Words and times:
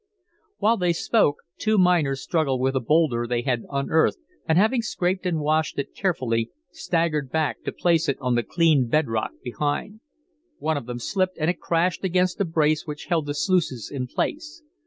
While 0.57 0.77
they 0.77 0.93
spoke, 0.93 1.35
two 1.59 1.77
miners 1.77 2.23
struggled 2.23 2.59
with 2.59 2.75
a 2.75 2.79
bowlder 2.79 3.27
they 3.27 3.43
had 3.43 3.65
unearthed, 3.69 4.17
and 4.47 4.57
having 4.57 4.81
scraped 4.81 5.27
and 5.27 5.39
washed 5.39 5.77
it 5.77 5.93
carefully, 5.93 6.49
staggered 6.71 7.29
back 7.29 7.61
to 7.65 7.71
place 7.71 8.09
it 8.09 8.17
on 8.19 8.33
the 8.33 8.41
cleaned 8.41 8.89
bed 8.89 9.07
rock 9.07 9.29
behind. 9.43 9.99
One 10.57 10.75
of 10.75 10.87
them 10.87 10.97
slipped, 10.97 11.37
and 11.37 11.51
it 11.51 11.59
crashed 11.59 12.03
against 12.03 12.41
a 12.41 12.45
brace 12.45 12.87
which 12.87 13.05
held 13.09 13.27
the 13.27 13.35
sluices 13.35 13.91
in 13.93 14.07
place. 14.07 14.63